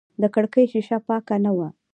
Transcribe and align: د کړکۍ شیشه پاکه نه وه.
د 0.21 0.23
کړکۍ 0.33 0.65
شیشه 0.71 0.97
پاکه 1.07 1.35
نه 1.45 1.51
وه. 1.57 1.67